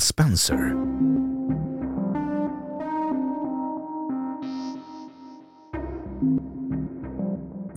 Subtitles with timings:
[0.00, 0.74] Brenda Ann Spencer.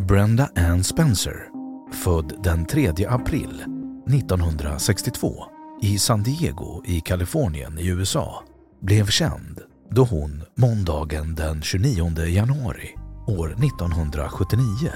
[0.07, 1.49] Brenda Ann Spencer,
[1.91, 3.63] född den 3 april
[4.07, 5.43] 1962
[5.81, 8.43] i San Diego i Kalifornien i USA,
[8.81, 12.95] blev känd då hon måndagen den 29 januari
[13.27, 14.91] år 1979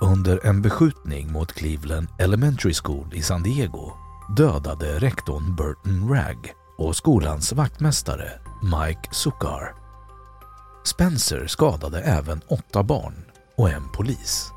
[0.00, 6.96] under en beskjutning mot Cleveland Elementary School i San Diego dödade rektorn Burton Ragg och
[6.96, 9.74] skolans vaktmästare Mike Sukar.
[10.84, 13.24] Spencer skadade även åtta barn
[13.56, 14.50] och en polis.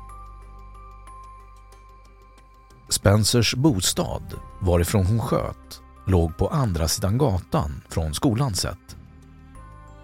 [2.88, 8.96] Spencers bostad, varifrån hon sköt, låg på andra sidan gatan från skolan sett.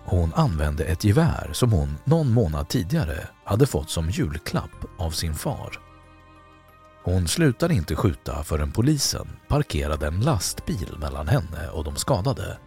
[0.05, 5.35] Hon använde ett gevär som hon någon månad tidigare hade fått som julklapp av sin
[5.35, 5.84] far.
[7.05, 12.59] Hon slutade inte skjuta förrän polisen parkerade en lastbil mellan henne och de skadade.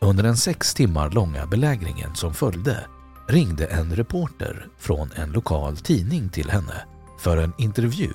[0.00, 2.86] Under den sex timmar långa belägringen som följde
[3.28, 6.86] ringde en reporter från en lokal tidning till henne
[7.18, 8.12] för en intervju.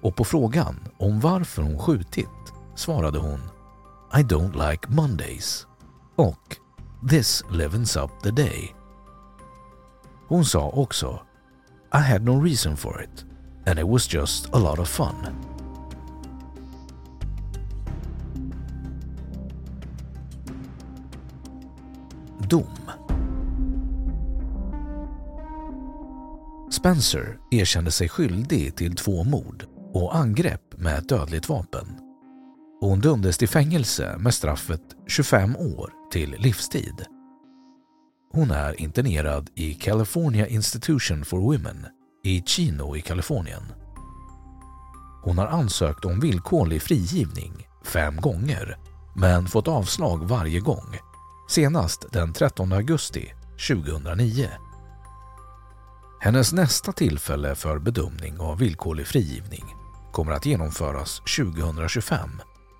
[0.00, 3.40] Och på frågan om varför hon skjutit svarade hon
[4.14, 5.66] I don't like Mondays
[6.16, 6.56] och
[7.10, 8.74] This livens up the day.
[10.28, 11.20] Hon sa också
[11.94, 13.35] I had no reason for it
[13.66, 15.14] and it was just a lot of fun.
[22.48, 22.76] Dom
[26.70, 31.86] Spencer erkände sig skyldig till två mord och angrepp med ett dödligt vapen.
[32.80, 37.04] Hon dömdes till fängelse med straffet 25 år till livstid.
[38.32, 41.86] Hon är internerad i California Institution for Women
[42.26, 43.62] i Chino i Kalifornien.
[45.22, 48.78] Hon har ansökt om villkorlig frigivning fem gånger
[49.14, 50.98] men fått avslag varje gång,
[51.48, 53.32] senast den 13 augusti
[53.68, 54.48] 2009.
[56.20, 59.64] Hennes nästa tillfälle för bedömning av villkorlig frigivning
[60.12, 62.18] kommer att genomföras 2025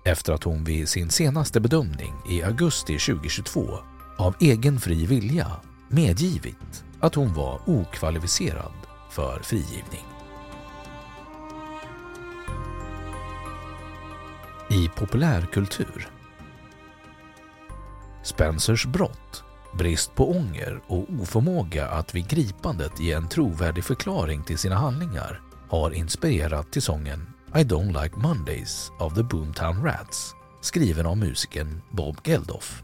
[0.05, 3.79] efter att hon vid sin senaste bedömning i augusti 2022
[4.17, 5.51] av egen fri vilja
[5.89, 8.86] medgivit att hon var okvalificerad
[9.17, 10.05] för frigivning.
[14.69, 16.09] I populärkultur
[18.23, 19.43] Spencers brott,
[19.77, 25.41] brist på ånger och oförmåga att vid gripandet ge en trovärdig förklaring till sina handlingar
[25.69, 31.81] har inspirerat till sången I don't like Mondays av The Boomtown Rats skriven av musikern
[31.91, 32.83] Bob Geldof.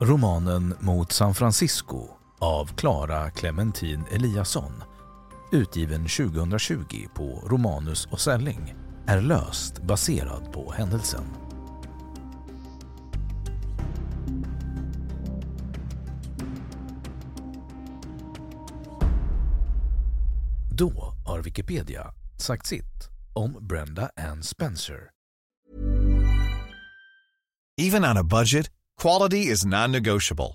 [0.00, 4.82] Romanen Mot San Francisco av Clara Clementin Eliasson
[5.50, 8.74] utgiven 2020 på Romanus och Selling
[9.06, 11.24] är löst baserad på händelsen.
[20.70, 25.10] Då har Wikipedia sagt sitt om Brenda Ann Spencer.
[27.80, 28.70] Even on a budget,
[29.02, 30.54] quality is non-negotiable.